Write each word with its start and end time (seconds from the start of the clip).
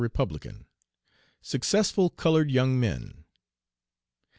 Republican.) 0.01 0.65
SUCCESSFUL 1.43 2.09
COLORED 2.09 2.49
YOUNG 2.49 2.79
MEN. 2.79 3.23